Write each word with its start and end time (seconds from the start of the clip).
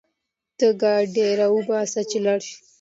ته 0.57 0.67
ګاډی 0.81 1.27
راوباسه 1.39 2.01
چې 2.09 2.17
لاړ 2.25 2.39
شو 2.47 2.57